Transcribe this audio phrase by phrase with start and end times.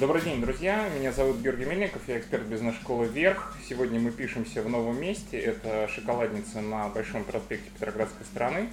[0.00, 0.88] Добрый день, друзья.
[0.96, 3.56] Меня зовут Георгий Мельников, я эксперт бизнес-школы «Вверх».
[3.68, 5.36] Сегодня мы пишемся в новом месте.
[5.36, 8.68] Это шоколадница на Большом проспекте Петроградской стороны.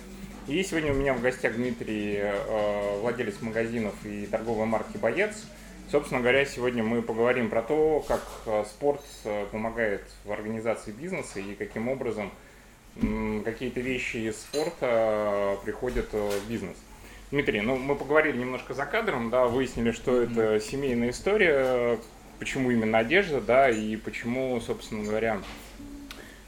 [0.47, 5.47] И сегодня у меня в гостях Дмитрий, э, владелец магазинов и торговой марки «Боец».
[5.89, 11.39] Собственно говоря, сегодня мы поговорим про то, как э, спорт э, помогает в организации бизнеса
[11.39, 12.31] и каким образом
[13.43, 16.77] какие-то вещи из спорта приходят в бизнес.
[17.31, 20.31] Дмитрий, ну мы поговорили немножко за кадром, да, выяснили, что mm-hmm.
[20.31, 21.99] это семейная история,
[22.39, 25.41] почему именно одежда, да, и почему, собственно говоря,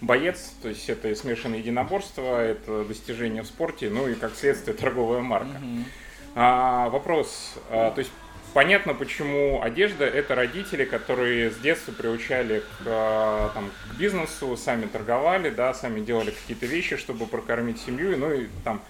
[0.02, 5.22] боец, то есть это смешанное единоборство, это достижение в спорте, ну и как следствие торговая
[5.22, 5.58] марка.
[5.58, 5.84] Mm-hmm.
[6.36, 8.12] А, вопрос, а, то есть
[8.54, 14.86] понятно, почему одежда это родители, которые с детства приучали к, а, там, к бизнесу, сами
[14.86, 18.82] торговали, да, сами делали какие-то вещи, чтобы прокормить семью, ну и там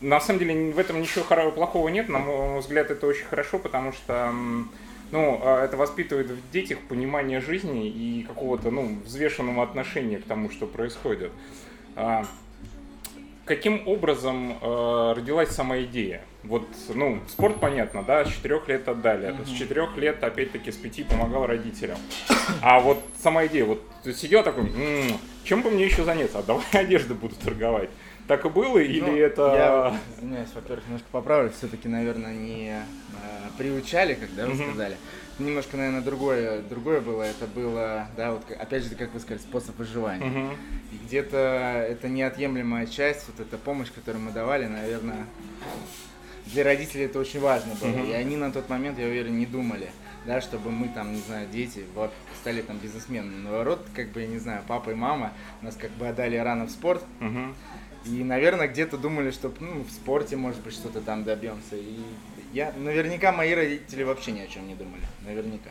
[0.00, 3.92] на самом деле в этом ничего плохого нет, на мой взгляд, это очень хорошо, потому
[3.92, 4.32] что
[5.10, 10.50] ну, а, это воспитывает в детях понимание жизни и какого-то ну, взвешенного отношения к тому,
[10.50, 11.30] что происходит.
[11.96, 12.26] А,
[13.44, 16.22] каким образом э, родилась сама идея?
[16.42, 19.28] Вот, ну, спорт понятно, да, с четырех лет отдали.
[19.28, 19.46] Mm-hmm.
[19.46, 21.98] С четырех лет, опять-таки, с пяти помогал родителям.
[22.60, 23.82] А вот сама идея, вот
[24.14, 26.40] сидел такой, м-м, чем бы мне еще заняться?
[26.40, 27.90] А давай одежды буду торговать.
[28.26, 29.42] Так и было, или ну, это...
[29.54, 32.82] Я, извиняюсь, во-первых, немножко поправлю, все-таки, наверное, не э,
[33.58, 34.96] приучали, когда вы сказали.
[35.38, 37.22] Немножко, наверное, другое, другое было.
[37.22, 40.26] Это было, да, вот опять же, как вы сказали, способ выживания.
[40.26, 40.54] Угу.
[40.92, 45.26] И где-то это неотъемлемая часть, вот эта помощь, которую мы давали, наверное,
[46.46, 47.90] для родителей это очень важно было.
[47.90, 48.06] Угу.
[48.06, 49.90] И они на тот момент, я уверен, не думали,
[50.24, 51.84] да, чтобы мы там, не знаю, дети
[52.40, 53.42] стали там бизнесменами.
[53.42, 56.70] Наоборот, как бы, я не знаю, папа и мама нас как бы отдали рано в
[56.70, 57.04] спорт.
[57.20, 57.54] Угу
[58.04, 61.76] и, наверное, где-то думали, что ну, в спорте, может быть, что-то там добьемся.
[61.76, 62.00] И
[62.52, 65.02] я, наверняка мои родители вообще ни о чем не думали.
[65.24, 65.70] Наверняка.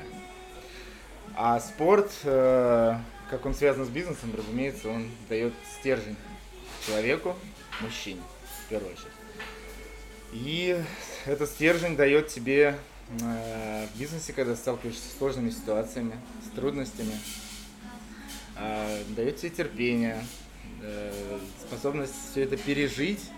[1.35, 2.95] А спорт, э,
[3.29, 6.15] как он связан с бизнесом, разумеется, он дает стержень
[6.85, 7.35] человеку,
[7.81, 8.21] мужчине,
[8.65, 9.07] в первую очередь.
[10.31, 10.79] И
[11.25, 12.75] этот стержень дает тебе
[13.21, 16.15] э, в бизнесе, когда сталкиваешься с сложными ситуациями,
[16.47, 17.13] с трудностями,
[18.57, 20.23] э, дает тебе терпение,
[21.61, 23.29] способность все это пережить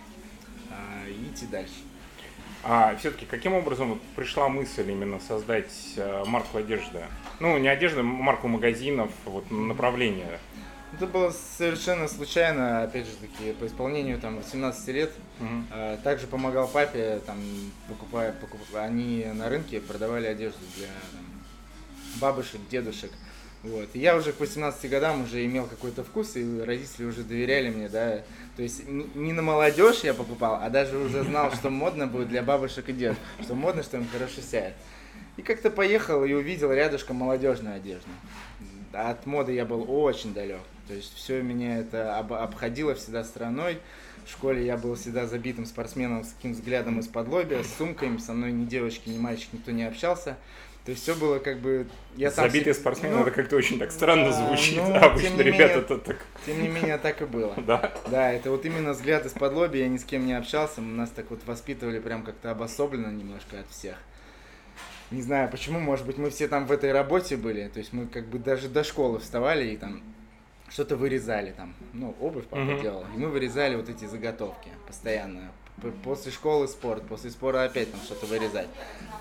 [0.69, 1.73] а, и идти дальше.
[2.63, 7.03] А все-таки каким образом пришла мысль именно создать э, марку одежды?
[7.39, 10.39] Ну, не одежды, марку магазинов, вот направление.
[10.93, 15.11] Это было совершенно случайно, опять же таки, по исполнению там 18 лет.
[15.39, 16.01] Угу.
[16.03, 17.37] также помогал папе, там,
[17.89, 21.25] покупая, покупая, они на рынке продавали одежду для там,
[22.21, 23.11] бабушек, дедушек.
[23.65, 23.89] Вот.
[23.93, 27.89] И я уже к 18 годам уже имел какой-то вкус, и родители уже доверяли мне,
[27.89, 28.21] да.
[28.55, 32.43] То есть не на молодежь я покупал, а даже уже знал, что модно будет для
[32.43, 34.75] бабушек и дед, что модно, что им хорошо сядет.
[35.37, 38.07] И как-то поехал и увидел рядышком молодежную одежду.
[38.93, 40.61] От моды я был очень далек.
[40.87, 43.79] То есть все меня это об, обходило всегда страной.
[44.25, 48.33] В школе я был всегда забитым спортсменом с таким взглядом из-под лобя, с сумками, со
[48.33, 50.37] мной ни девочки, ни мальчик, никто не общался.
[50.85, 51.87] То есть все было как бы...
[52.15, 52.73] Я Забитый себе...
[52.75, 54.77] спортсмен, ну, это как-то очень так странно да, звучит.
[54.77, 56.17] Ну, Обычно ребята то так...
[56.45, 57.55] Тем не менее, так и было.
[57.65, 57.91] Да?
[58.11, 61.31] Да, это вот именно взгляд из-под лоби, я ни с кем не общался, нас так
[61.31, 63.95] вот воспитывали прям как-то обособленно немножко от всех.
[65.09, 68.05] Не знаю, почему, может быть, мы все там в этой работе были, то есть мы
[68.05, 70.03] как бы даже до школы вставали и там
[70.69, 72.81] что-то вырезали там, ну, обувь папа mm-hmm.
[72.81, 75.51] делал, и мы вырезали вот эти заготовки постоянно,
[76.03, 78.67] после школы спорт, после спора опять там что-то вырезать,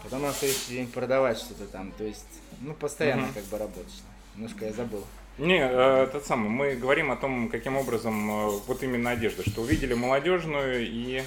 [0.03, 2.27] потом на следующий день продавать что-то там, то есть,
[2.61, 3.35] ну, постоянно mm-hmm.
[3.35, 4.03] как бы работать.
[4.37, 5.05] Немножко я забыл.
[5.37, 9.63] Не, э, тот самый, мы говорим о том, каким образом э, вот именно одежда, что
[9.63, 11.23] увидели молодежную и...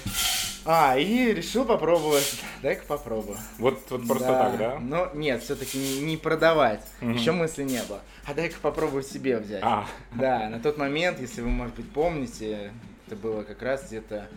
[0.64, 2.40] А, и решил попробовать.
[2.62, 3.36] Дай-ка попробую.
[3.58, 4.50] Вот, вот просто да.
[4.50, 4.78] так, да?
[4.80, 6.82] Ну, нет, все-таки не, не продавать.
[7.02, 7.10] Угу.
[7.10, 8.00] Еще мысли не было.
[8.24, 9.62] А дай-ка попробую себе взять.
[9.62, 9.86] А.
[10.12, 12.72] Да, на тот момент, если вы, может быть, помните,
[13.06, 14.28] это было как раз где-то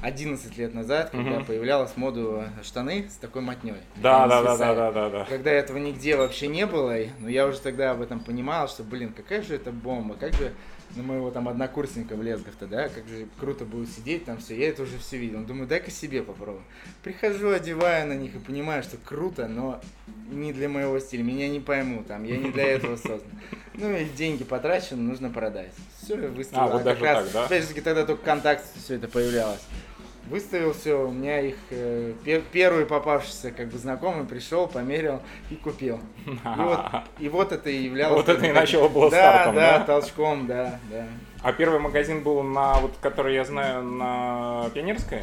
[0.00, 1.46] 11 лет назад, когда угу.
[1.46, 3.74] появлялась мода штаны с такой мотней.
[3.96, 5.24] Да, да, да, да, да, да, да.
[5.24, 9.12] Когда этого нигде вообще не было, но я уже тогда об этом понимал, что, блин,
[9.14, 10.52] какая же это бомба, как же
[10.94, 14.68] на моего там однокурсника в Лесгов-то, да, как же круто будет сидеть там все, я
[14.68, 15.44] это уже все видел.
[15.44, 16.62] Думаю, дай-ка себе попробую.
[17.02, 19.80] Прихожу, одеваю на них и понимаю, что круто, но
[20.30, 23.30] не для моего стиля, меня не пойму, там, я не для этого создан.
[23.78, 25.70] Ну и деньги потрачены, нужно продать.
[26.00, 26.62] Все, я выставил.
[26.62, 27.44] А, вот а даже раз, так, да?
[27.44, 29.60] Опять же, тогда только контакт все это появлялось.
[30.26, 35.54] Выставил все, у меня их э, пер, первый попавшийся как бы знакомый пришел, померил и
[35.54, 36.00] купил.
[36.26, 36.80] И вот,
[37.20, 38.16] и вот это и являлось.
[38.16, 39.78] Вот это и начало было да, стартом, да?
[39.78, 41.06] Да, толчком, да, да.
[41.42, 45.22] А первый магазин был на, вот, который я знаю, на Пионерской?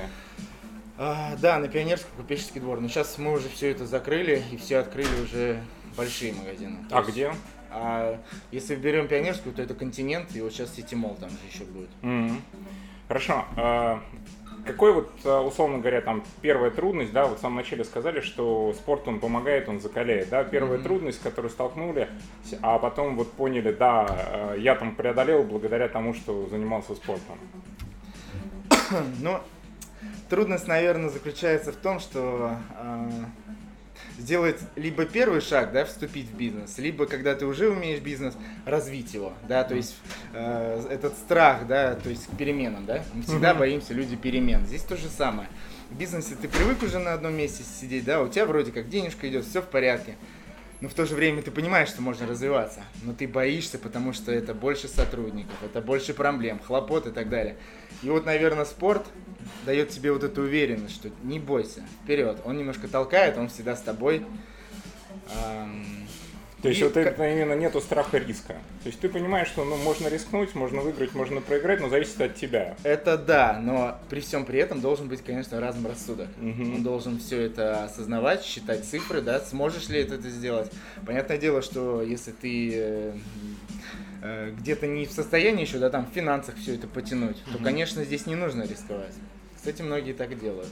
[0.98, 2.80] А, да, на Пионерском купеческий двор.
[2.80, 5.62] Но сейчас мы уже все это закрыли и все открыли уже
[5.98, 6.78] большие магазины.
[6.90, 7.34] То а есть, где?
[7.72, 8.20] А
[8.52, 11.90] если берем Пионерскую, то это континент, и вот сейчас Сити Мол там же еще будет.
[12.04, 12.38] Mm-hmm.
[13.08, 13.46] Хорошо.
[14.65, 18.74] Какой вот, а, условно говоря, там первая трудность, да, вот в самом начале сказали, что
[18.74, 20.83] спорт он помогает, он закаляет, да, первая mm-hmm.
[20.83, 22.07] трудность, с которой столкнули,
[22.62, 27.38] а потом вот поняли, да, а, я там преодолел благодаря тому, что занимался спортом.
[29.19, 29.39] Ну,
[30.30, 33.09] трудность, наверное, заключается в том, что э,
[34.18, 38.36] сделать либо первый шаг, да, вступить в бизнес, либо когда ты уже умеешь бизнес,
[38.66, 39.96] развить его, да, то есть
[40.34, 44.66] э, этот страх, да, то есть к переменам, да, мы всегда боимся люди перемен.
[44.66, 45.50] Здесь то же самое.
[45.90, 49.30] В бизнесе ты привык уже на одном месте сидеть, да, у тебя вроде как денежка
[49.30, 50.16] идет, все в порядке
[50.83, 54.33] но в то же время ты понимаешь, что можно развиваться, но ты боишься, потому что
[54.33, 57.56] это больше сотрудников, это больше проблем, хлопот и так далее.
[58.01, 59.07] И вот, наверное, спорт
[59.65, 62.41] дает тебе вот эту уверенность, что не бойся, вперед.
[62.44, 64.25] Он немножко толкает, он всегда с тобой.
[66.63, 68.54] То есть и вот это именно нету страха риска.
[68.54, 72.36] То есть ты понимаешь, что ну, можно рискнуть, можно выиграть, можно проиграть, но зависит от
[72.36, 72.77] тебя.
[72.83, 76.30] Это да, но при всем при этом должен быть, конечно, разум рассудок.
[76.42, 76.75] Угу.
[76.75, 80.71] Он должен все это осознавать, считать цифры, да, сможешь ли это сделать.
[81.06, 83.13] Понятное дело, что если ты э,
[84.21, 87.57] э, где-то не в состоянии еще, да, там в финансах все это потянуть, угу.
[87.57, 89.13] то, конечно, здесь не нужно рисковать.
[89.57, 90.69] Кстати, многие так делают.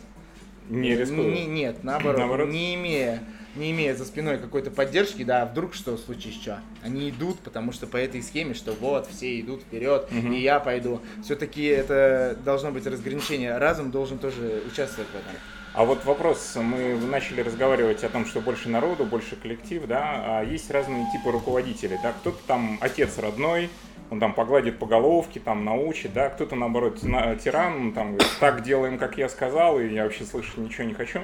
[0.69, 1.33] Не рискуют?
[1.33, 3.21] Не, нет, наоборот, наоборот, не имея
[3.55, 7.87] не имея за спиной какой-то поддержки, да, вдруг что случись что, они идут, потому что
[7.87, 10.33] по этой схеме, что вот, все идут вперед, угу.
[10.33, 11.01] и я пойду.
[11.23, 13.57] Все-таки это должно быть разграничение.
[13.57, 15.33] Разум должен тоже участвовать в этом.
[15.73, 20.43] А вот вопрос, мы начали разговаривать о том, что больше народу, больше коллектив, да, а
[20.43, 23.69] есть разные типы руководителей, да, кто-то там отец родной,
[24.09, 29.17] он там погладит по головке, там научит, да, кто-то наоборот тиран, там так делаем, как
[29.17, 31.21] я сказал, и я вообще слышать ничего не хочу.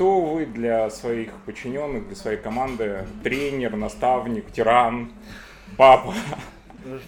[0.00, 3.06] Кто вы для своих подчиненных, для своей команды?
[3.22, 5.12] Тренер, наставник, тиран,
[5.76, 6.14] папа?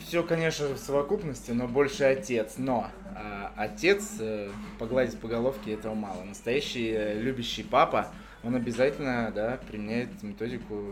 [0.06, 2.56] Все, конечно, в совокупности, но больше отец.
[2.58, 6.22] Но а, отец э, погладить по головке этого мало.
[6.22, 8.08] Настоящий э, любящий папа,
[8.44, 10.84] он обязательно да, применяет методику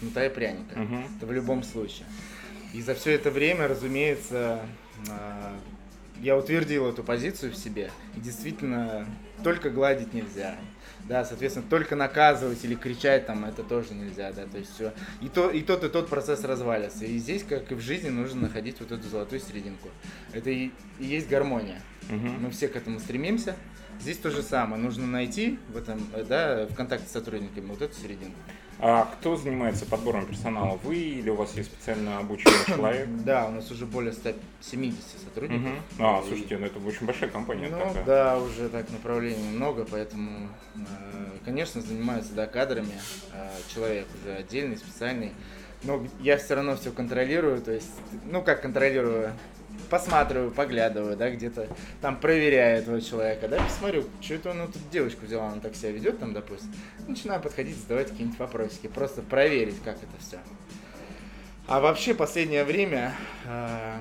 [0.00, 0.80] кнута и пряника.
[0.80, 0.96] Угу.
[1.18, 2.06] Это в любом случае.
[2.72, 4.60] И за все это время, разумеется,
[5.10, 5.52] а,
[6.22, 7.90] я утвердил эту позицию в себе.
[8.16, 9.06] И действительно,
[9.42, 10.56] только гладить нельзя.
[11.08, 14.92] Да, соответственно, только наказывать или кричать там, это тоже нельзя, да, то есть все.
[15.20, 17.04] И, то, и тот, и тот процесс развалится.
[17.04, 19.88] И здесь, как и в жизни, нужно находить вот эту золотую серединку.
[20.32, 20.70] Это и,
[21.00, 21.82] и есть гармония.
[22.08, 22.28] Угу.
[22.40, 23.56] Мы все к этому стремимся.
[24.00, 24.80] Здесь то же самое.
[24.80, 28.38] Нужно найти в этом, да, в контакте с сотрудниками вот эту серединку.
[28.84, 30.76] А кто занимается подбором персонала?
[30.82, 33.06] Вы или у вас есть специально обученный человек?
[33.24, 35.70] Да, у нас уже более 170 сотрудников.
[35.98, 36.04] Угу.
[36.04, 37.68] А, слушайте, ну это очень большая компания.
[37.70, 38.04] Ну такая.
[38.04, 40.80] да, уже так направлений много, поэтому, э,
[41.44, 42.94] конечно, занимается да, кадрами.
[43.32, 45.32] Э, человек уже отдельный, специальный.
[45.84, 47.90] Но я все равно все контролирую, то есть,
[48.32, 49.32] ну как контролирую,
[49.90, 51.68] посматриваю, поглядываю, да, где-то
[52.00, 55.90] там проверяю этого человека, да, посмотрю, что это он тут девочку взяла, она так себя
[55.90, 56.72] ведет там, допустим.
[57.06, 60.38] Начинаю подходить, задавать какие-нибудь вопросики, просто проверить, как это все.
[61.66, 63.14] А вообще последнее время
[63.46, 63.98] э,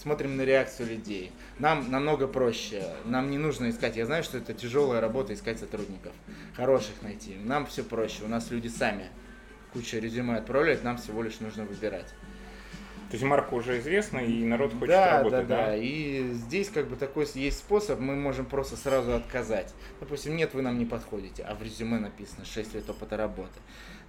[0.00, 1.32] смотрим на реакцию людей.
[1.58, 2.84] Нам намного проще.
[3.04, 3.96] Нам не нужно искать.
[3.96, 6.12] Я знаю, что это тяжелая работа искать сотрудников.
[6.54, 7.34] Хороших найти.
[7.42, 8.22] Нам все проще.
[8.24, 9.10] У нас люди сами
[9.72, 12.12] куча резюме отправляют, нам всего лишь нужно выбирать.
[13.10, 15.56] То есть марка уже известна, и народ хочет да, работать, да?
[15.56, 19.72] Да, да, И здесь как бы такой есть способ, мы можем просто сразу отказать.
[19.98, 23.58] Допустим, нет, вы нам не подходите, а в резюме написано 6 лет опыта работы.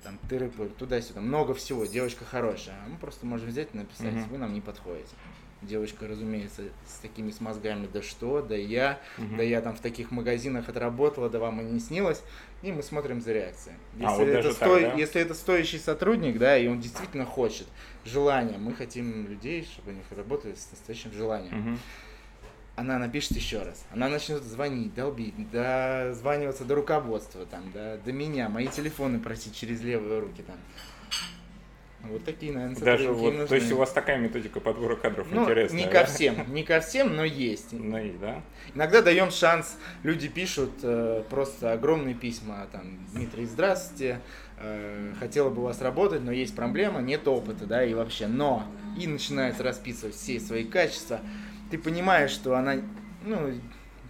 [0.04, 2.76] Там тыры туда-сюда, много всего, девочка хорошая.
[2.90, 4.32] Мы просто можем взять и написать, угу.
[4.32, 5.16] вы нам не подходите.
[5.62, 9.36] Девочка, разумеется, с такими с мозгами, да что, да я, угу.
[9.36, 12.22] да я там в таких магазинах отработала, да вам и не снилось
[12.62, 13.76] и мы смотрим за реакцией.
[14.00, 14.80] А, если, а, вот это, сто...
[14.80, 14.94] так, да?
[14.96, 17.68] если это стоящий сотрудник, да, и он действительно хочет
[18.06, 21.72] желания, мы хотим людей, чтобы они работали с настоящим желанием.
[21.72, 21.80] Угу.
[22.76, 23.86] Она напишет еще раз.
[23.92, 29.82] Она начнет звонить, долбить, дозваниваться до руководства, там, да, до меня, мои телефоны просить через
[29.82, 30.56] левые руки там.
[32.04, 33.48] Вот такие, наверное, Даже вот, нужны.
[33.48, 35.80] То есть у вас такая методика подбора кадров ну, интересная.
[35.80, 35.92] Не да?
[35.92, 37.74] ко всем, не ко всем, но есть.
[37.74, 38.42] Ну и да.
[38.74, 44.22] Иногда даем шанс, люди пишут э, просто огромные письма, там, Дмитрий, здравствуйте,
[44.60, 48.64] э, хотела бы у вас работать, но есть проблема, нет опыта, да, и вообще, но,
[48.98, 51.20] и начинает расписывать все свои качества,
[51.70, 52.76] ты понимаешь, что она,
[53.26, 53.54] ну,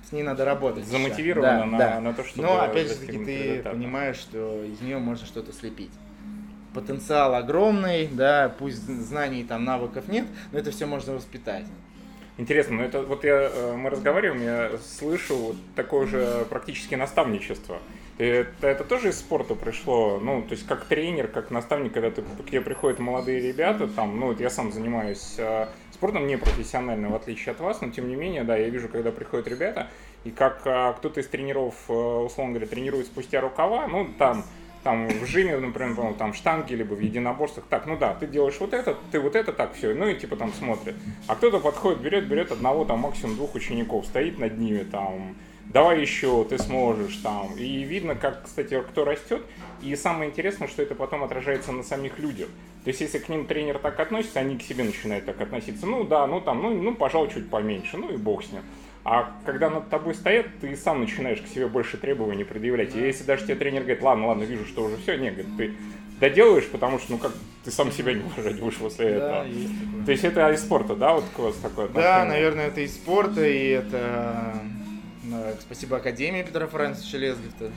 [0.08, 0.86] с ней надо работать.
[0.86, 2.00] Замотивирована да, на, да.
[2.00, 5.91] на то, что Но опять же таки ты понимаешь, что из нее можно что-то слепить
[6.73, 11.65] потенциал огромный, да, пусть знаний там, навыков нет, но это все можно воспитать.
[12.38, 17.79] Интересно, но это вот я, э, мы разговариваем, я слышу такое же практически наставничество.
[18.17, 22.21] Это, это тоже из спорта пришло, ну, то есть как тренер, как наставник, когда ты,
[22.21, 27.09] к тебе приходят молодые ребята, там, ну, вот я сам занимаюсь э, спортом не профессионально,
[27.09, 29.88] в отличие от вас, но тем не менее, да, я вижу, когда приходят ребята,
[30.23, 34.45] и как а, кто-то из тренеров, э, условно говоря, тренирует спустя рукава, ну, там,
[34.83, 38.57] там в жиме, например, там в штанге, либо в единоборствах, так, ну да, ты делаешь
[38.59, 40.95] вот это, ты вот это, так, все, ну и типа там смотрит.
[41.27, 45.36] А кто-то подходит, берет, берет одного, там максимум двух учеников, стоит над ними, там,
[45.69, 47.55] давай еще, ты сможешь, там.
[47.57, 49.41] И видно, как, кстати, кто растет.
[49.81, 52.50] И самое интересное, что это потом отражается на самих людях.
[52.83, 55.86] То есть, если к ним тренер так относится, они к себе начинают так относиться.
[55.86, 58.62] Ну да, ну там, ну, ну пожалуй, чуть поменьше, ну и бог с ним.
[59.12, 62.96] А когда над тобой стоят, ты сам начинаешь к себе больше требований предъявлять.
[62.96, 65.74] И если даже тебе тренер говорит, ладно, ладно, вижу, что уже все, нет, говорит, ты
[66.20, 67.32] доделаешь, потому что, ну как,
[67.63, 69.46] ты сам себя не уважать будешь после этого.
[69.48, 72.18] Есть То есть это из спорта, да, вот у вас такое отношение?
[72.18, 74.54] Да, наверное, это из спорта, и это
[75.24, 77.72] э, спасибо Академии Петра Францевича Лезгифта.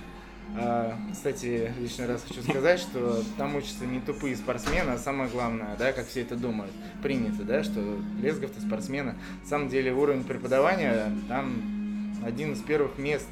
[0.55, 5.77] А, кстати, лишний раз хочу сказать, что там учатся не тупые спортсмены, а самое главное,
[5.79, 7.81] да, как все это думают, принято, да, что
[8.21, 9.15] Лезгов-то спортсмены.
[9.43, 13.29] На самом деле уровень преподавания там один из первых мест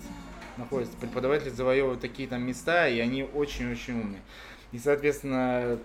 [0.57, 0.97] находится.
[0.97, 4.21] Преподаватели завоевывают такие там места, и они очень-очень умные.
[4.73, 5.79] И, соответственно,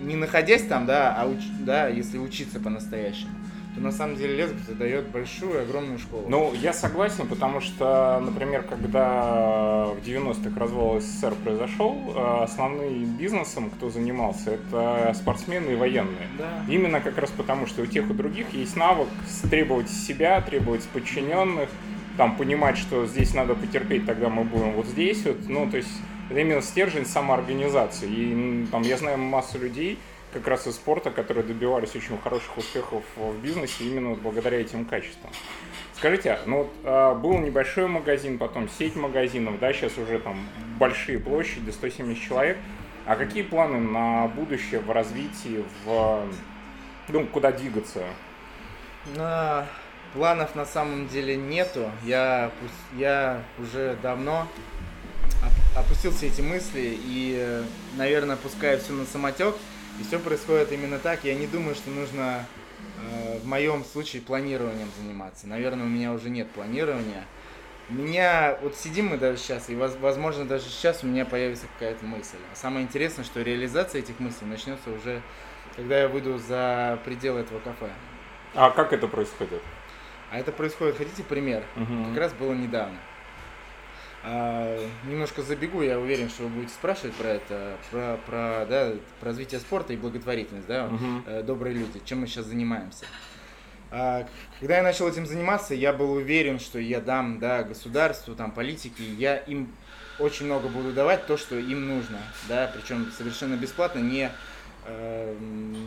[0.00, 3.32] не находясь там, да, а уч, да, если учиться по-настоящему
[3.74, 6.24] то на самом деле Лесгов дает большую, огромную школу.
[6.28, 13.70] Ну, я согласен, потому что, например, когда в 90-х развал СССР произошел, э, основным бизнесом,
[13.70, 16.28] кто занимался, это спортсмены и военные.
[16.38, 16.64] Да.
[16.68, 19.08] Именно как раз потому, что у тех и других есть навык
[19.50, 21.68] требовать себя, требовать подчиненных,
[22.16, 25.88] там, понимать, что здесь надо потерпеть, тогда мы будем вот здесь вот, ну, то есть
[26.30, 28.08] это именно стержень самоорганизации.
[28.08, 29.98] И там я знаю массу людей,
[30.32, 35.30] как раз из спорта, которые добивались очень хороших успехов в бизнесе именно благодаря этим качествам.
[35.96, 40.48] Скажите, ну вот а, был небольшой магазин, потом сеть магазинов, да, сейчас уже там
[40.78, 42.58] большие площади, 170 человек.
[43.04, 46.24] А какие планы на будущее в развитии, в,
[47.08, 48.04] ну, куда двигаться?
[49.16, 49.66] На
[50.14, 51.90] планов на самом деле нету.
[52.04, 52.52] Я,
[52.96, 54.46] я уже давно
[55.76, 57.62] опустил все эти мысли и,
[57.96, 59.56] наверное, пускаю все на самотек.
[60.00, 61.24] И все происходит именно так.
[61.24, 62.44] Я не думаю, что нужно
[63.00, 65.46] э, в моем случае планированием заниматься.
[65.46, 67.24] Наверное, у меня уже нет планирования.
[67.88, 72.06] У меня, вот сидим мы даже сейчас, и возможно даже сейчас у меня появится какая-то
[72.06, 72.36] мысль.
[72.52, 75.20] А самое интересное, что реализация этих мыслей начнется уже,
[75.76, 77.90] когда я выйду за пределы этого кафе.
[78.54, 79.60] А как это происходит?
[80.30, 81.64] А это происходит, хотите пример?
[81.76, 82.10] Угу.
[82.10, 82.96] Как раз было недавно.
[84.24, 89.26] А, немножко забегу, я уверен, что вы будете спрашивать про это, про, про, да, про
[89.26, 91.42] развитие спорта и благотворительность, да, угу.
[91.42, 93.04] добрые люди, чем мы сейчас занимаемся.
[93.94, 94.26] А,
[94.58, 99.04] когда я начал этим заниматься, я был уверен, что я дам да, государству, там, политике,
[99.04, 99.68] я им
[100.18, 104.30] очень много буду давать то, что им нужно, да, причем совершенно бесплатно, не,
[104.86, 105.36] э,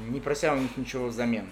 [0.09, 1.47] не прося у них ничего взамен.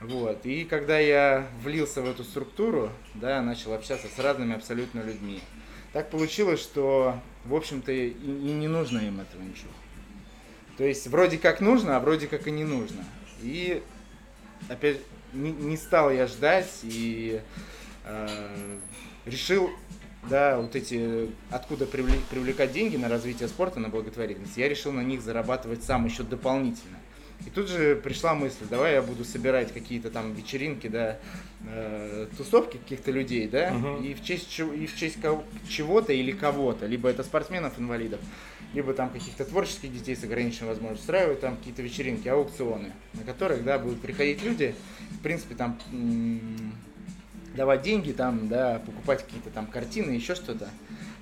[0.00, 0.46] Вот.
[0.46, 5.40] И когда я влился в эту структуру, да, начал общаться с разными абсолютно людьми,
[5.92, 9.70] так получилось, что, в общем-то, и, и не нужно им этого ничего.
[10.78, 13.04] То есть вроде как нужно, а вроде как и не нужно.
[13.42, 13.82] И
[14.68, 14.98] опять
[15.34, 17.42] не, не стал я ждать и
[18.04, 18.78] э,
[19.26, 19.70] решил,
[20.30, 25.20] да, вот эти, откуда привлекать деньги на развитие спорта, на благотворительность, я решил на них
[25.20, 26.99] зарабатывать сам еще дополнительно.
[27.46, 31.16] И тут же пришла мысль, давай я буду собирать какие-то там вечеринки, да,
[31.66, 34.06] э, тусовки каких-то людей, да, uh-huh.
[34.06, 35.18] и в честь, и в честь
[35.68, 38.20] чего-то или кого-то, либо это спортсменов, инвалидов,
[38.74, 43.64] либо там каких-то творческих детей с ограниченной возможностью, устраивают там какие-то вечеринки, аукционы, на которых,
[43.64, 44.74] да, будут приходить люди,
[45.12, 45.78] в принципе, там
[47.56, 50.68] давать деньги, там, да, покупать какие-то там картины, еще что-то.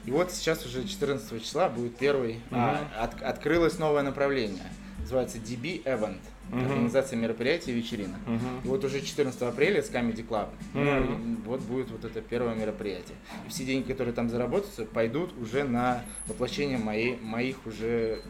[0.04, 2.88] И вот сейчас уже 14 числа будет первый, uh-huh.
[2.96, 4.64] а, от, открылось новое направление–
[5.08, 6.20] называется DB Event.
[6.50, 6.64] Uh-huh.
[6.64, 8.20] Организация мероприятий и вечеринок.
[8.26, 8.64] Uh-huh.
[8.64, 11.44] И вот уже 14 апреля с Comedy Club uh-huh.
[11.44, 13.16] вот будет вот это первое мероприятие.
[13.46, 18.22] И все деньги, которые там заработаются, пойдут уже на воплощение моей, моих уже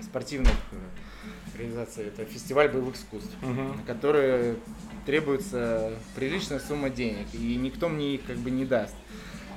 [0.00, 2.06] спортивных э, реализаций.
[2.06, 3.76] Это фестиваль боевых искусств, uh-huh.
[3.76, 4.56] на который
[5.06, 8.94] требуется приличная сумма денег, и никто мне их как бы не даст.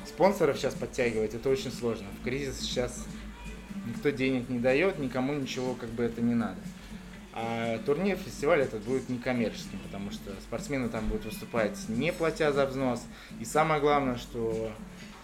[0.08, 2.06] Спонсоров сейчас подтягивать это очень сложно.
[2.20, 3.06] В кризис сейчас
[3.86, 6.60] никто денег не дает, никому ничего как бы это не надо.
[7.36, 12.66] А турнир, фестиваль этот будет некоммерческим, потому что спортсмены там будут выступать не платя за
[12.68, 13.04] взнос.
[13.40, 14.72] И самое главное, что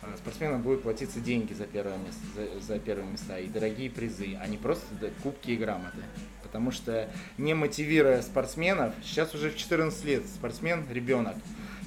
[0.01, 4.35] э, спортсменам будут платиться деньги за первое место, за, за первые места и дорогие призы,
[4.41, 4.85] а не просто
[5.21, 5.99] кубки и грамоты.
[6.41, 11.35] Потому что не мотивируя спортсменов, сейчас уже в 14 лет спортсмен, ребенок,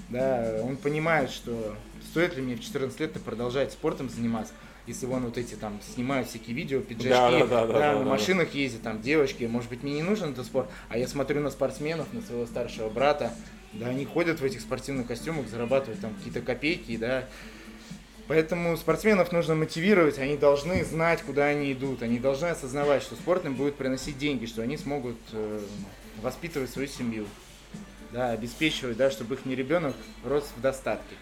[0.08, 1.74] да, он понимает, что
[2.10, 4.52] стоит ли мне в 14 лет продолжать спортом заниматься,
[4.86, 8.54] если вон вот эти там снимают всякие видео, пиджачки, да, да, да, да, на машинах
[8.54, 12.12] ездят, там девочки, может быть, мне не нужен этот спорт, а я смотрю на спортсменов,
[12.12, 13.32] на своего старшего брата,
[13.72, 17.28] да, они ходят в этих спортивных костюмах, зарабатывают там какие-то копейки, да,
[18.28, 23.44] Поэтому спортсменов нужно мотивировать, они должны знать, куда они идут, они должны осознавать, что спорт
[23.44, 25.60] им будет приносить деньги, что они смогут э,
[26.22, 27.26] воспитывать свою семью,
[28.12, 31.16] да, обеспечивать, да, чтобы их не ребенок рос в достатке.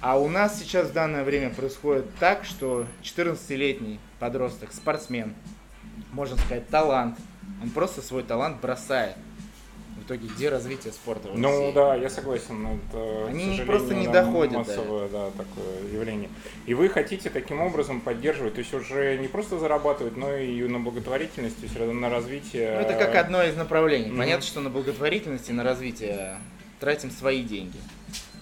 [0.00, 5.34] А у нас сейчас в данное время происходит так, что 14-летний подросток, спортсмен,
[6.12, 7.18] можно сказать, талант,
[7.62, 9.16] он просто свой талант бросает.
[9.98, 12.66] В итоге, где развитие спорта в Ну да, я согласен.
[12.66, 14.56] Это, Они просто не доходят.
[14.56, 15.26] Массовое, да.
[15.26, 16.30] да, такое явление.
[16.64, 20.80] И вы хотите таким образом поддерживать, то есть уже не просто зарабатывать, но и на
[20.80, 22.76] благотворительность, то есть на развитие.
[22.76, 24.08] Ну это как одно из направлений.
[24.08, 24.18] Mm-hmm.
[24.18, 26.38] Понятно, что на благотворительность и на развитие
[26.80, 27.76] тратим свои деньги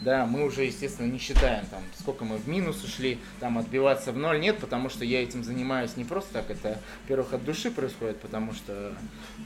[0.00, 4.16] да, мы уже, естественно, не считаем, там, сколько мы в минус ушли, там, отбиваться в
[4.16, 8.20] ноль нет, потому что я этим занимаюсь не просто так, это, во-первых, от души происходит,
[8.20, 8.94] потому что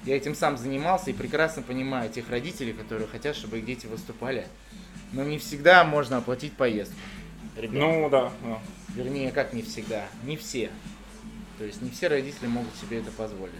[0.04, 4.46] я этим сам занимался и прекрасно понимаю тех родителей, которые хотят, чтобы их дети выступали.
[5.12, 6.96] Но не всегда можно оплатить поездку.
[7.56, 7.78] Ребенку.
[7.78, 8.58] Ну, да, да.
[8.94, 10.70] Вернее, как не всегда, не все.
[11.58, 13.52] То есть не все родители могут себе это позволить.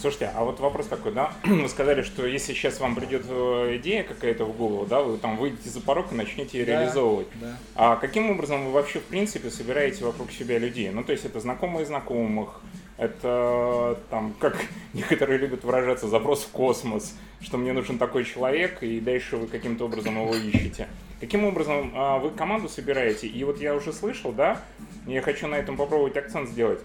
[0.00, 1.32] Слушайте, а вот вопрос такой, да?
[1.44, 5.36] Вы сказали, что если сейчас вам придет э, идея какая-то в голову, да, вы там
[5.36, 7.26] выйдете за порог и начнете ее да, реализовывать.
[7.34, 7.56] Да.
[7.74, 10.90] А каким образом вы вообще, в принципе, собираете вокруг себя людей?
[10.90, 12.60] Ну, то есть это знакомые знакомых,
[12.96, 14.56] это там, как
[14.92, 19.86] некоторые любят выражаться, запрос в космос, что мне нужен такой человек, и дальше вы каким-то
[19.86, 20.86] образом его ищете.
[21.18, 23.26] Каким образом а, вы команду собираете?
[23.26, 24.60] И вот я уже слышал, да,
[25.08, 26.80] я хочу на этом попробовать акцент сделать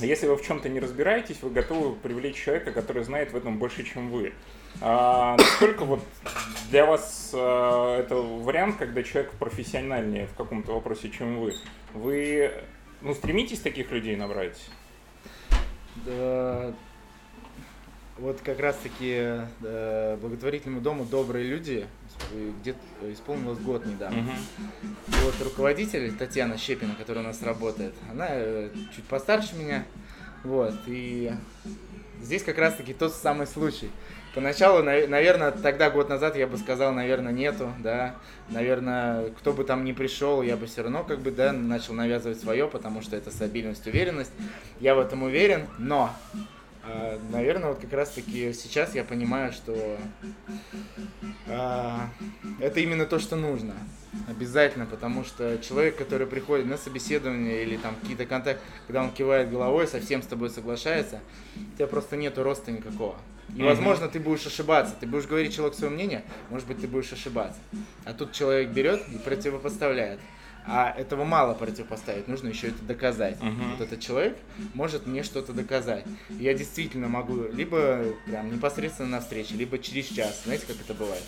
[0.00, 3.84] если вы в чем-то не разбираетесь, вы готовы привлечь человека, который знает в этом больше,
[3.84, 4.32] чем вы.
[4.80, 6.00] А, насколько вот
[6.70, 11.54] для вас а, это вариант, когда человек профессиональнее в каком-то вопросе, чем вы?
[11.92, 12.52] Вы
[13.02, 14.58] ну, стремитесь таких людей набрать?
[15.96, 16.72] Да,
[18.22, 21.86] вот как раз-таки да, благотворительному дому добрые люди
[22.60, 22.78] где-то
[23.12, 24.20] исполнилось год недавно.
[24.20, 25.16] Угу.
[25.24, 29.84] Вот руководитель Татьяна Щепина, которая у нас работает, она э, чуть постарше меня.
[30.44, 31.32] Вот, и
[32.20, 33.90] здесь как раз-таки тот самый случай.
[34.34, 38.14] Поначалу, наверное, тогда, год назад, я бы сказал, наверное, нету, да.
[38.48, 42.40] Наверное, кто бы там ни пришел, я бы все равно как бы, да, начал навязывать
[42.40, 44.32] свое, потому что это стабильность, уверенность.
[44.80, 46.14] Я в этом уверен, но
[46.84, 49.98] а, наверное, вот как раз-таки сейчас я понимаю, что
[51.48, 52.08] а,
[52.60, 53.74] это именно то, что нужно.
[54.28, 59.50] Обязательно, потому что человек, который приходит на собеседование или там какие-то контакты, когда он кивает
[59.50, 61.20] головой, совсем с тобой соглашается,
[61.56, 63.16] у тебя просто нету роста никакого.
[63.56, 64.94] И, возможно, ты будешь ошибаться.
[64.98, 67.60] Ты будешь говорить человеку свое мнение, может быть, ты будешь ошибаться.
[68.04, 70.20] А тут человек берет и противопоставляет.
[70.66, 73.38] А этого мало противопоставить, нужно еще это доказать.
[73.40, 73.70] Uh-huh.
[73.72, 74.36] Вот этот человек
[74.74, 76.04] может мне что-то доказать.
[76.30, 80.42] я действительно могу либо прям непосредственно на встрече, либо через час.
[80.44, 81.22] Знаете, как это бывает?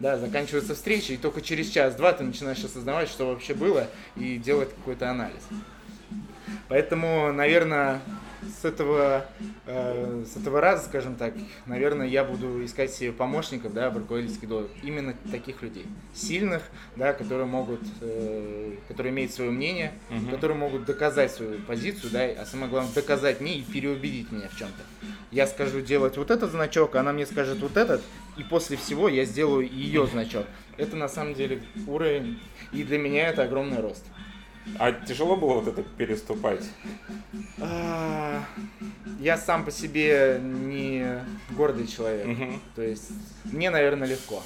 [0.00, 4.70] Да, заканчивается встреча, и только через час-два ты начинаешь осознавать, что вообще было, и делать
[4.74, 5.42] какой-то анализ.
[6.68, 8.00] Поэтому, наверное,
[8.60, 9.26] с этого,
[9.66, 11.34] э, с этого раза, скажем так,
[11.66, 16.62] наверное, я буду искать себе помощников, да, в руководительских должностях, именно таких людей, сильных,
[16.96, 20.30] да, которые могут, э, которые имеют свое мнение, угу.
[20.30, 24.56] которые могут доказать свою позицию, да, а самое главное, доказать мне и переубедить меня в
[24.56, 24.82] чем-то.
[25.30, 28.02] Я скажу делать вот этот значок, она мне скажет вот этот,
[28.36, 30.46] и после всего я сделаю ее значок.
[30.76, 32.40] Это на самом деле уровень,
[32.72, 34.04] и для меня это огромный рост.
[34.78, 36.64] А тяжело было вот это переступать?
[37.60, 38.44] А,
[39.20, 41.20] я сам по себе не
[41.50, 42.26] гордый человек.
[42.26, 42.52] Угу.
[42.76, 43.10] То есть
[43.44, 44.42] мне, наверное, легко.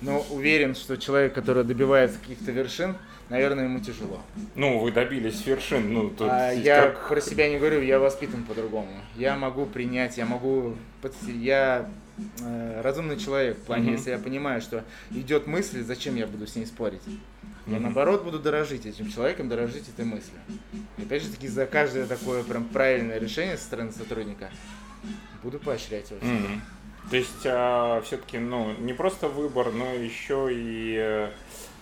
[0.00, 2.96] Но уверен, что человек, который добивается каких-то вершин,
[3.28, 4.20] наверное, ему тяжело.
[4.54, 5.92] Ну, вы добились вершин.
[5.92, 7.08] Ну, тут а я как...
[7.08, 8.92] про себя не говорю, я воспитан по-другому.
[9.16, 10.74] Я могу принять, я могу...
[11.26, 11.90] Я
[12.42, 13.92] э, разумный человек, в плане, угу.
[13.92, 17.02] если я понимаю, что идет мысль, зачем я буду с ней спорить?
[17.66, 20.38] Я наоборот буду дорожить этим человеком, дорожить этой мыслью.
[20.98, 24.50] И опять же таки за каждое такое прям правильное решение со стороны сотрудника
[25.42, 26.20] буду поощрять его.
[26.20, 26.60] Mm-hmm.
[27.10, 31.30] То есть а, все-таки ну, не просто выбор, но еще и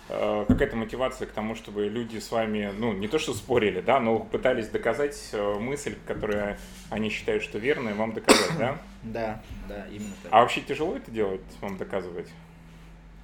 [0.08, 4.00] а, какая-то мотивация к тому, чтобы люди с вами, ну, не то что спорили, да,
[4.00, 6.56] но пытались доказать а, мысль, которую
[6.90, 8.78] они считают, что верная, вам доказать, да?
[9.02, 10.32] Да, да, именно так.
[10.32, 12.28] А вообще тяжело это делать, вам доказывать?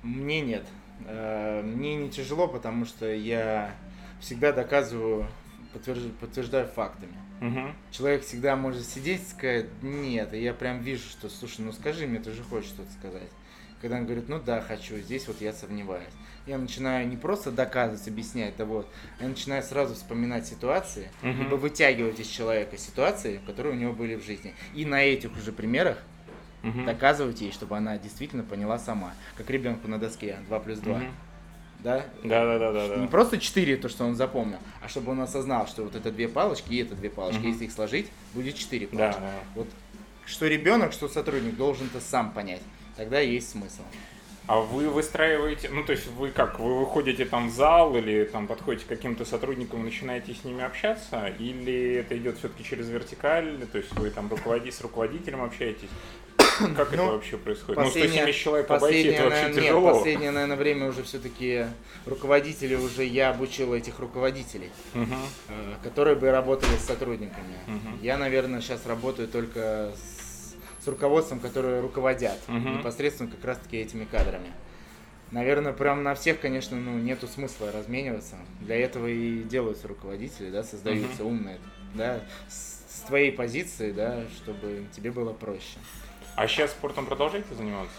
[0.02, 0.64] Мне нет.
[1.06, 3.74] Э, мне не тяжело, потому что я
[4.20, 5.26] всегда доказываю,
[5.72, 7.14] подтверждаю, подтверждаю фактами.
[7.40, 7.60] Угу.
[7.92, 12.06] Человек всегда может сидеть и сказать, нет, и я прям вижу, что, слушай, ну скажи
[12.06, 13.30] мне, ты же хочешь что-то сказать.
[13.80, 16.12] Когда он говорит, ну да, хочу, здесь вот я сомневаюсь.
[16.46, 18.88] Я начинаю не просто доказывать, объяснять, да вот,
[19.20, 21.42] я начинаю сразу вспоминать ситуации, Мгм.
[21.42, 24.54] либо вытягивать из человека ситуации, которые у него были в жизни.
[24.74, 26.02] И на этих уже примерах
[26.62, 26.84] Мгм.
[26.86, 29.12] доказывать ей, чтобы она действительно поняла сама.
[29.36, 30.98] Как ребенку на доске 2 плюс 2.
[30.98, 31.14] Мгм.
[31.80, 32.04] Да?
[32.24, 33.08] Да, да, да, да, Не да.
[33.08, 36.72] просто 4, то, что он запомнил, а чтобы он осознал, что вот это две палочки
[36.72, 37.38] и это две палочки.
[37.40, 37.50] Мгм.
[37.52, 39.20] Если их сложить, будет 4 Да, палочки.
[39.20, 39.30] да.
[39.54, 39.68] Вот
[40.26, 42.62] что ребенок, что сотрудник должен это сам понять.
[42.96, 43.82] Тогда есть смысл.
[44.48, 48.46] А вы выстраиваете, ну то есть вы как, вы выходите там в зал или там
[48.46, 53.66] подходите к каким-то сотрудникам и начинаете с ними общаться, или это идет все-таки через вертикаль,
[53.70, 55.90] то есть вы там руководи, с руководителем общаетесь?
[56.76, 57.76] Как это Ну, вообще происходит?
[57.78, 59.86] Ну, Последнее- 170 человек обойти, последнее, это вообще наверное, тяжело.
[59.88, 61.66] Нет, последнее, наверное, время уже все-таки
[62.06, 65.04] руководители уже я обучил этих руководителей, э,
[65.82, 67.56] которые бы работали с сотрудниками.
[67.66, 67.98] Мгм.
[68.02, 72.78] Я, наверное, сейчас работаю только с, с руководством, которые руководят Мгм.
[72.78, 74.50] непосредственно как раз-таки этими кадрами.
[75.30, 78.36] Наверное, прям на всех, конечно, ну, нету смысла размениваться.
[78.60, 81.58] Для этого и делаются руководители, да, создаются умные,
[81.94, 85.78] да, с, с твоей позиции, да, чтобы тебе было проще.
[86.38, 87.90] А сейчас спортом продолжаете заниматься?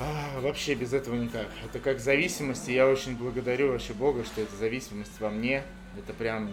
[0.00, 1.46] А, вообще без этого никак.
[1.64, 5.62] Это как зависимость, и я очень благодарю вообще Бога, что эта зависимость во мне.
[5.96, 6.52] Это прям,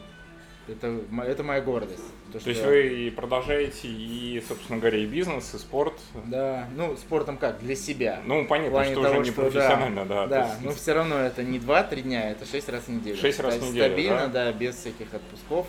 [0.68, 2.04] это, это моя гордость.
[2.28, 6.00] То, То что есть вы и продолжаете и, собственно говоря, и бизнес, и спорт.
[6.26, 8.22] Да, ну, спортом как, для себя.
[8.28, 10.28] Ну, понятно, что того, уже не что, профессионально, да.
[10.28, 13.18] Да, то есть- но все равно это не 2-3 дня, это 6 раз в неделю.
[13.18, 14.46] Шесть раз в неделю, Стабильно, да?
[14.46, 15.66] да, без всяких отпусков,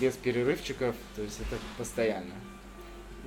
[0.00, 2.34] без перерывчиков, то есть это постоянно.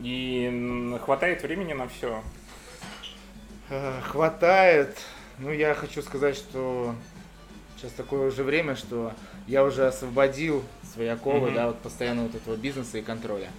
[0.02, 2.22] И хватает времени на все.
[3.70, 4.98] Э, Хватает.
[5.40, 6.96] Ну, я хочу сказать, что
[7.78, 9.12] сейчас такое уже время, что
[9.48, 11.54] я уже освободил свои оковы, Мгм.
[11.56, 13.50] да, вот постоянно вот этого бизнеса и контроля.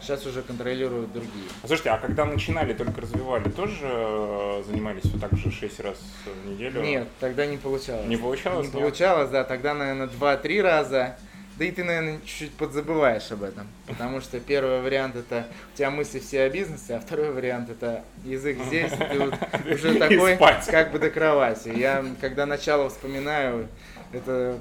[0.00, 1.48] Сейчас уже контролируют другие.
[1.66, 6.48] Слушайте, а когда начинали, только развивали, тоже э, занимались вот так же 6 раз в
[6.48, 6.80] неделю?
[6.82, 8.06] Нет, тогда не получалось.
[8.06, 8.68] Не получалось?
[8.68, 8.80] Не нет?
[8.80, 11.18] получалось, да, тогда, наверное, 2-3 раза.
[11.58, 13.66] Да и ты, наверное, чуть-чуть подзабываешь об этом.
[13.86, 18.04] Потому что первый вариант это у тебя мысли все о бизнесе, а второй вариант это
[18.24, 19.34] язык здесь, и ты вот
[19.72, 21.72] уже такой, как бы до кровати.
[21.74, 23.66] Я, когда начало вспоминаю,
[24.12, 24.58] это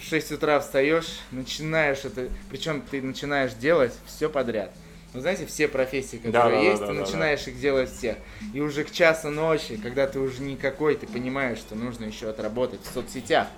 [0.00, 4.70] в 6 утра встаешь, начинаешь это, причем ты начинаешь делать все подряд.
[5.14, 7.06] Вы знаете, все профессии, которые Да, да, да, есть, да, ты да, да.
[7.06, 8.16] начинаешь их делать все.
[8.52, 12.80] И уже к часу ночи, когда ты уже никакой, ты понимаешь, что нужно еще отработать
[12.82, 13.48] в соцсетях.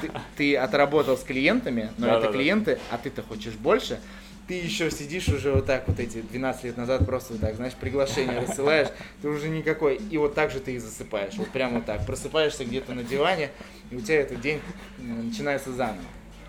[0.00, 2.32] Ты, ты отработал с клиентами, но Да, это да, да.
[2.32, 4.00] клиенты, а ты-то хочешь больше.
[4.48, 7.72] Ты еще сидишь уже вот так вот эти 12 лет назад просто вот так, знаешь,
[7.74, 8.88] приглашение рассылаешь,
[9.20, 9.96] ты уже никакой.
[9.96, 11.34] И вот так же ты и засыпаешь.
[11.34, 12.06] Вот прямо вот так.
[12.06, 13.50] Просыпаешься где-то на диване,
[13.90, 14.60] и у тебя этот день
[14.98, 16.04] начинается заново.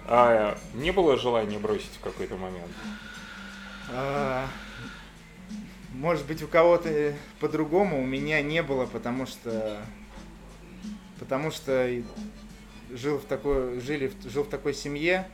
[0.06, 2.72] А не было желания бросить в какой-то момент?
[3.92, 4.46] А,
[5.94, 9.78] Может быть, у кого-то по-другому, у меня не было, потому что
[11.20, 11.90] потому что
[12.92, 15.28] жил в такой, жили, жил в такой семье,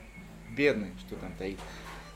[0.55, 1.59] бедной, что там таить.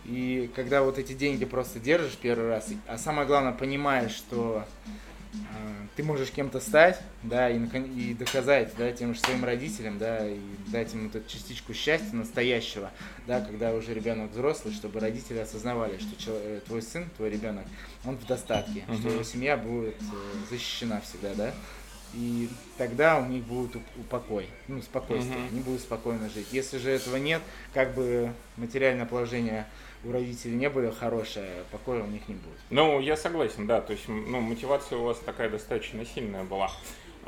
[0.06, 4.63] И когда вот эти деньги просто держишь первый раз, а самое главное понимаешь, что
[5.34, 5.38] э,
[5.97, 10.39] ты можешь кем-то стать, да, и, и доказать, да, тем же своим родителям, да, и
[10.67, 12.91] дать им вот эту частичку счастья настоящего,
[13.26, 17.65] да, когда уже ребенок взрослый, чтобы родители осознавали, что чел- э, твой сын, твой ребенок,
[18.06, 19.10] он в достатке, что Мгм.
[19.10, 21.54] его семья будет э, защищена всегда, да,
[22.13, 25.48] и тогда у них будет уп- упокой, ну, спокойствие, Мгм.
[25.52, 26.48] они будут спокойно жить.
[26.52, 27.41] Если же этого нет,
[27.74, 29.65] как бы материальное положение
[30.04, 32.60] у родителей не было хорошее, покоя у них не будет.
[32.70, 33.82] Ну, я согласен, да.
[33.82, 36.72] То есть, ну, мотивация у вас такая достаточно сильная была.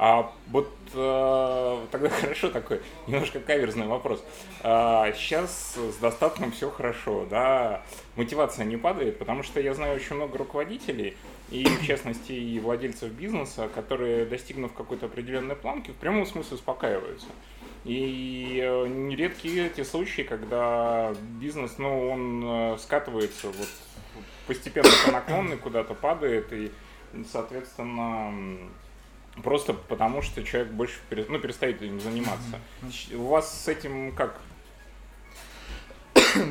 [0.02, 4.24] А вот э, тогда хорошо такой, немножко каверзный вопрос.
[4.62, 7.84] сейчас с достатком все хорошо, да,
[8.16, 11.18] мотивация не падает, потому что я знаю очень много руководителей,
[11.52, 17.28] и в частности и владельцев бизнеса, которые, достигнув какой-то определенной планки, в прямом смысле успокаиваются.
[17.86, 23.68] И э, нередки эти случаи, когда бизнес, ну, он э, скатывается вот
[24.48, 26.72] постепенно по наклонной куда-то падает, и,
[27.32, 28.60] соответственно,
[29.44, 32.60] просто потому, что человек больше пере- ну, перестает этим заниматься.
[33.14, 34.40] У вас с этим как?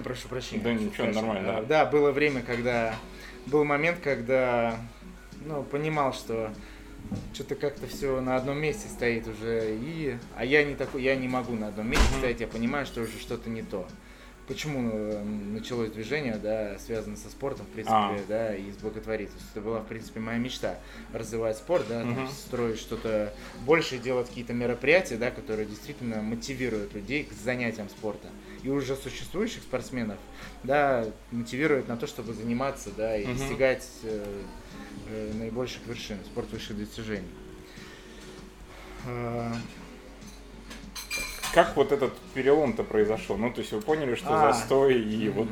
[0.03, 0.63] Прошу прощения.
[0.63, 1.21] Да ничего, Прошу.
[1.21, 1.63] нормально, да.
[1.63, 2.95] Да, было время, когда...
[3.51, 4.79] Был момент, когда
[5.47, 6.51] ну, понимал, что
[7.33, 9.75] что-то как-то все на одном месте стоит уже.
[9.75, 10.19] И...
[10.37, 12.19] А я не такой, я не могу на одном месте Мгм.
[12.19, 13.87] стоять, я понимаю, что уже что-то не то.
[14.47, 18.19] почему э, началось движение, да, связано со спортом, в принципе, а.
[18.29, 19.51] да, и с благотворительностью.
[19.55, 20.79] Это была, в принципе, моя мечта
[21.13, 22.15] развивать спорт, да, угу.
[22.15, 23.33] там, строить что-то
[23.67, 28.29] больше, делать какие-то мероприятия, да, которые действительно мотивируют людей к занятиям спорта.
[28.63, 30.19] И уже существующих спортсменов,
[30.65, 33.35] да, мотивируют на то, чтобы заниматься, да, и угу.
[33.35, 34.43] достигать э,
[35.09, 37.29] э, наибольших вершин, спорт высших достижений.
[39.07, 39.53] А,
[41.53, 43.37] как вот этот перелом-то произошел?
[43.37, 45.49] Ну, то есть вы поняли, что а, застой и вот...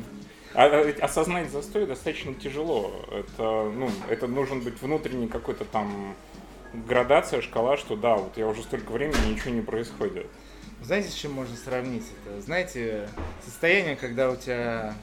[0.53, 3.05] А, а осознать застой достаточно тяжело.
[3.11, 6.15] Это, ну, это нужен быть внутренний какой-то там
[6.73, 10.27] градация, шкала, что да, вот я уже столько времени, ничего не происходит.
[10.81, 12.41] Знаете, с чем можно сравнить это?
[12.41, 13.09] Знаете,
[13.43, 14.93] состояние, когда у тебя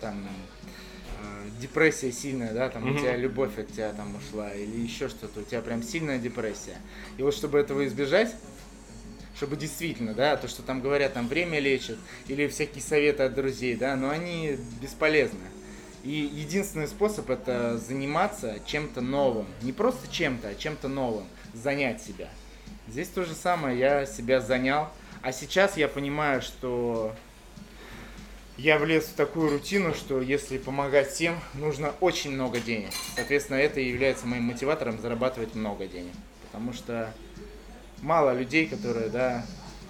[0.00, 2.94] там э, депрессия сильная, да, там mm-hmm.
[2.94, 6.76] у тебя любовь от тебя там ушла, или еще что-то, у тебя прям сильная депрессия.
[7.18, 8.34] И вот чтобы этого избежать,
[9.36, 13.76] чтобы действительно, да, то, что там говорят, там время лечит, или всякие советы от друзей,
[13.76, 15.38] да, но они бесполезны.
[16.02, 19.46] И единственный способ это заниматься чем-то новым.
[19.62, 21.26] Не просто чем-то, а чем-то новым.
[21.52, 22.28] Занять себя.
[22.86, 24.88] Здесь то же самое, я себя занял.
[25.22, 27.14] А сейчас я понимаю, что
[28.56, 32.90] я влез в такую рутину, что если помогать всем, нужно очень много денег.
[33.14, 36.12] Соответственно, это и является моим мотиватором зарабатывать много денег.
[36.42, 37.12] Потому что
[38.00, 39.44] мало людей, которые, да,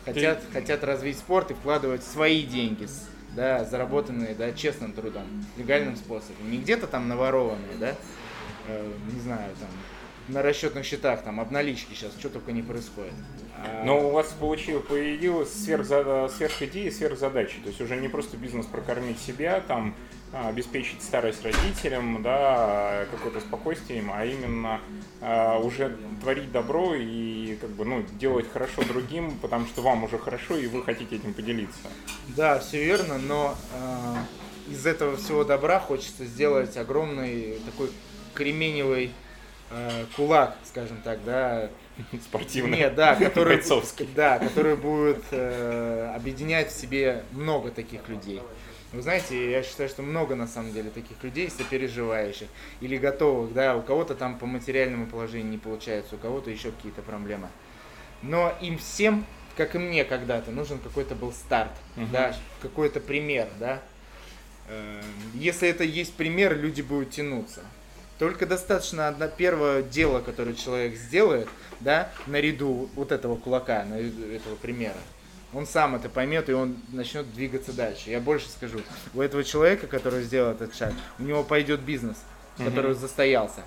[0.04, 0.52] хотят, Ты...
[0.52, 2.88] хотят развить спорт и вкладывать свои деньги,
[3.36, 6.50] да, заработанные, да, честным трудом, легальным способом.
[6.50, 7.94] Не где-то там наворованные, да,
[8.68, 9.68] э, не знаю, там,
[10.28, 13.12] на расчетных счетах, там, обналички сейчас, что только не происходит.
[13.56, 17.56] А Но у вас получилось, появилась сверхзада, сверхидея, сверхзадача.
[17.62, 19.94] То есть уже не просто бизнес прокормить себя, там,
[20.32, 24.80] а, обеспечить старость родителям, да, какое-то спокойствие им, а именно
[25.20, 30.18] а, уже творить добро и как бы, ну, делать хорошо другим, потому что вам уже
[30.18, 31.78] хорошо и вы хотите этим поделиться.
[32.36, 37.90] Да, все верно, но э, из этого всего добра хочется сделать огромный такой
[38.34, 39.12] кременевый
[39.70, 41.70] э, кулак, скажем так, да.
[42.22, 42.78] Спортивный.
[42.78, 43.62] Нет, да, который.
[44.14, 48.42] Да, который будет э, объединять в себе много таких людей.
[48.92, 52.48] Вы знаете, я считаю, что много на самом деле таких людей, сопереживающих
[52.80, 57.02] или готовых, да, у кого-то там по материальному положению не получается, у кого-то еще какие-то
[57.02, 57.48] проблемы.
[58.22, 59.26] Но им всем,
[59.56, 62.06] как и мне когда-то, нужен какой-то был старт, угу.
[62.12, 63.82] да, какой-то пример, да.
[64.68, 65.02] Эм,
[65.34, 67.62] если это есть пример, люди будут тянуться.
[68.18, 71.48] Только достаточно одно первое дело, которое человек сделает,
[71.80, 74.96] да, наряду вот этого кулака, наряду этого примера,
[75.52, 78.10] он сам это поймет, и он начнет двигаться дальше.
[78.10, 78.80] Я больше скажу,
[79.14, 82.16] у этого человека, который сделал этот шаг, у него пойдет бизнес,
[82.58, 83.00] который угу.
[83.00, 83.62] застоялся.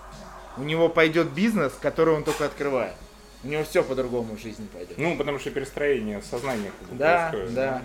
[0.58, 2.96] У него пойдет бизнес, который он только открывает.
[3.44, 4.98] У него все по-другому в жизни пойдет.
[4.98, 6.72] Ну, потому что перестроение сознания.
[6.92, 7.56] Да, происходит.
[7.56, 7.82] да.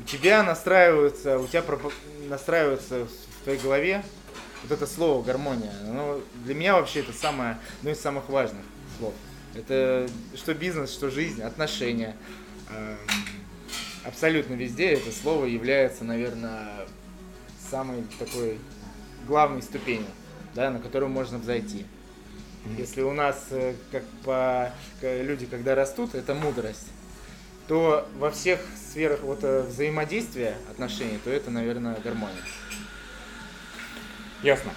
[0.00, 1.62] У тебя настраивается, у тебя
[2.28, 4.02] настраивается в твоей голове
[4.64, 5.72] вот это слово гармония.
[5.88, 8.62] Оно, для меня вообще это самое, одно из самых важных
[8.98, 9.12] слов.
[9.54, 12.16] Это что бизнес, что жизнь, отношения.
[12.70, 12.96] Эм,
[14.04, 16.86] абсолютно везде это слово является, наверное,
[17.70, 18.58] самой такой
[19.26, 20.08] главной ступенью,
[20.54, 21.86] да, на которую можно взойти.
[22.78, 24.72] Если у нас, э, как по
[25.02, 26.88] люди, когда растут, это мудрость,
[27.68, 32.42] то во всех сферах вот э, взаимодействия отношений, то это, наверное, гармония.
[34.44, 34.72] Ясно.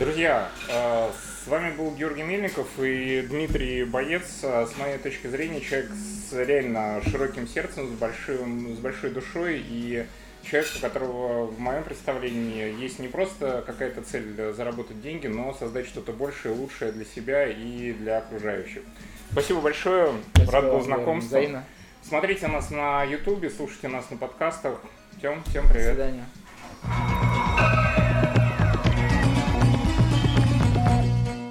[0.00, 1.10] Друзья, э,
[1.44, 4.24] с вами был Георгий Мельников и Дмитрий Боец.
[4.42, 10.06] С моей точки зрения, человек с реально широким сердцем, с, большим, с большой душой и
[10.42, 15.86] человек, у которого в моем представлении есть не просто какая-то цель заработать деньги, но создать
[15.86, 18.82] что-то большее, лучшее для себя и для окружающих.
[19.30, 21.28] Спасибо большое, Спасибо, рад был знакомству.
[21.28, 21.64] Взаимно.
[22.02, 24.80] Смотрите нас на ютубе, слушайте нас на подкастах.
[25.20, 25.96] Тем, всем привет.
[25.96, 26.24] До свидания.